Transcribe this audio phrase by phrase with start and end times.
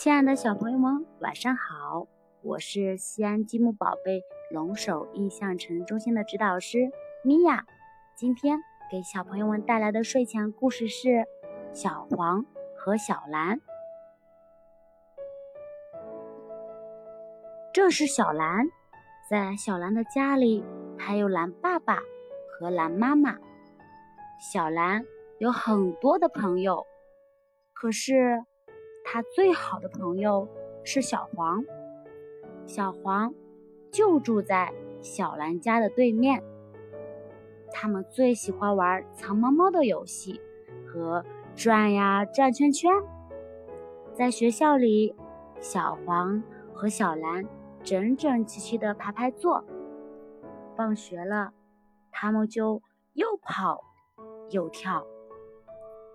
[0.00, 2.06] 亲爱的小朋友们，晚上好！
[2.40, 6.90] 我是西安积木宝贝龙首印象城中心的指导师
[7.22, 7.66] 米娅。
[8.16, 8.58] 今天
[8.90, 11.08] 给小朋友们带来的睡前故事是
[11.74, 12.46] 《小黄
[12.78, 13.58] 和小蓝》。
[17.74, 18.64] 这是小蓝，
[19.28, 20.64] 在小蓝的家里
[20.96, 21.98] 还有蓝爸爸
[22.58, 23.36] 和蓝妈妈。
[24.50, 25.04] 小蓝
[25.38, 26.86] 有很多的朋友，
[27.74, 28.42] 可是。
[29.12, 30.46] 他最好的朋友
[30.84, 31.64] 是小黄，
[32.64, 33.34] 小黄
[33.90, 36.40] 就住在小兰家的对面。
[37.72, 40.40] 他们最喜欢玩藏猫猫的游戏
[40.86, 41.24] 和
[41.56, 42.88] 转呀转圈圈。
[44.14, 45.16] 在学校里，
[45.58, 46.40] 小黄
[46.72, 47.44] 和小兰
[47.82, 49.64] 整整齐齐的排排坐。
[50.76, 51.52] 放学了，
[52.12, 52.80] 他们就
[53.14, 53.82] 又跑
[54.50, 55.04] 又跳。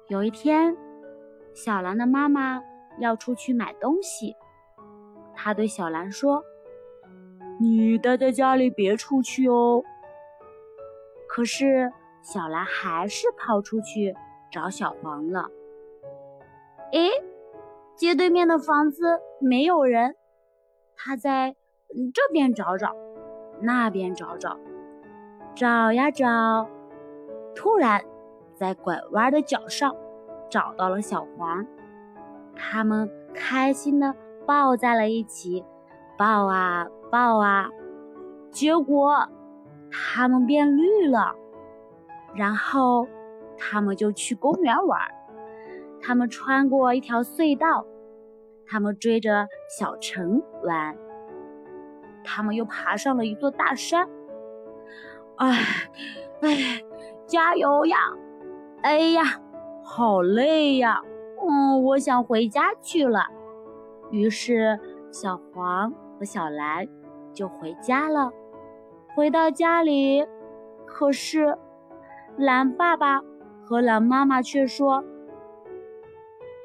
[0.08, 0.78] 有一天，
[1.54, 2.64] 小兰的妈妈。
[3.00, 4.36] 要出去买东西，
[5.34, 6.44] 他对小蓝说
[7.60, 9.84] ：“你待在家里，别出去哦。”
[11.28, 14.16] 可是小蓝还是跑出去
[14.52, 15.50] 找小黄了。
[16.94, 17.10] 哎，
[17.96, 20.16] 街对面的房子没有人，
[20.96, 21.56] 他在
[22.14, 22.96] 这边找找，
[23.60, 24.58] 那边找找，
[25.56, 26.70] 找呀找，
[27.54, 28.02] 突然
[28.54, 29.94] 在拐弯的角上
[30.50, 31.66] 找到了小黄。
[32.56, 35.64] 他们开心的抱在了一起，
[36.18, 37.70] 抱啊抱啊，
[38.52, 39.28] 结果
[39.92, 41.36] 他们变绿了。
[42.36, 43.08] 然后
[43.58, 45.00] 他们就去公园玩，
[46.02, 47.86] 他们穿过一条隧道，
[48.66, 50.98] 他们追着小城玩，
[52.24, 54.10] 他们又爬上了一座大山。
[55.38, 55.60] 哎
[56.42, 56.82] 哎，
[57.26, 57.98] 加油呀！
[58.82, 59.24] 哎呀，
[59.84, 61.02] 好累呀！
[61.42, 63.26] 嗯，我想回家去了。
[64.12, 64.80] 于是，
[65.12, 66.88] 小黄和小蓝
[67.34, 68.32] 就回家了。
[69.16, 70.26] 回到家里，
[70.86, 71.58] 可是
[72.38, 73.22] 蓝爸爸
[73.64, 75.04] 和蓝妈妈却说：“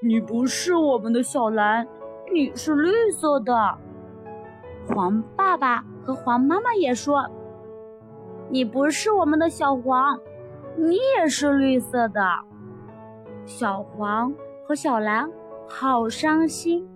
[0.02, 1.86] 你不是我们的小蓝，
[2.32, 3.54] 你是绿色的。”
[4.88, 7.28] 黄爸爸和黄妈妈也说
[8.50, 10.18] ：“你不是我们的小黄，
[10.76, 12.20] 你也是绿色的。”
[13.46, 14.32] 小黄。
[14.70, 15.28] 和小蓝
[15.68, 16.88] 好伤心，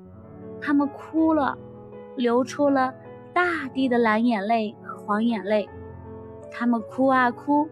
[0.60, 1.58] 他们哭了，
[2.14, 2.94] 流出了
[3.32, 5.68] 大滴的蓝眼泪和黄眼泪。
[6.52, 7.68] 他们哭啊哭，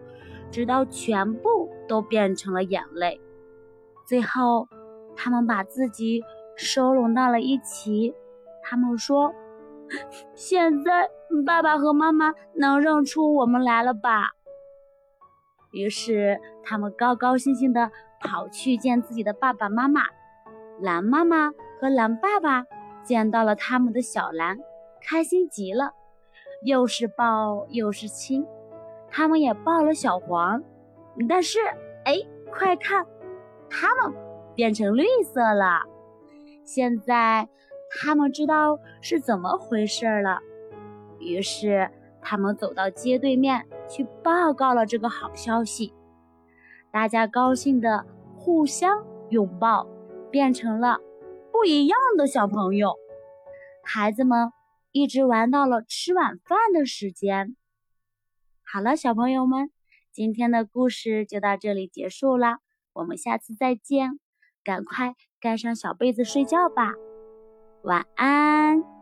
[0.51, 3.21] 直到全部都变成了眼泪。
[4.05, 4.67] 最后，
[5.15, 6.21] 他们把自己
[6.57, 8.13] 收拢到了一起。
[8.61, 9.33] 他们说
[10.35, 11.09] ：“现在
[11.45, 14.31] 爸爸和妈妈能认出我们来了吧？”
[15.71, 17.89] 于是，他们高高兴兴地
[18.23, 20.01] 跑去见自己的爸爸妈妈。
[20.79, 22.65] 蓝妈妈和蓝爸爸
[23.03, 24.57] 见到了他们的小蓝，
[25.01, 25.93] 开心极了，
[26.63, 28.45] 又是抱又是亲。
[29.09, 30.63] 他们也抱了小黄，
[31.27, 31.59] 但是，
[32.05, 32.15] 哎，
[32.51, 33.05] 快看，
[33.69, 34.13] 他们
[34.55, 35.83] 变成绿色了。
[36.63, 37.47] 现在，
[38.01, 40.39] 他们知道是怎么回事了。
[41.19, 41.91] 于是。
[42.25, 45.93] 他们走到街对面去报告了这个好消息，
[46.93, 48.05] 大家高兴的
[48.37, 49.87] 互相拥抱，
[50.29, 50.99] 变成了
[51.51, 52.93] 不一样的小朋友。
[53.83, 54.51] 孩子们
[54.91, 57.57] 一直玩到了吃晚饭的时间。
[58.63, 59.71] 好了，小朋友们，
[60.11, 62.57] 今天的故事就到这里结束了，
[62.93, 64.19] 我们下次再见，
[64.63, 66.93] 赶快盖上小被子睡觉吧，
[67.81, 68.92] 晚安。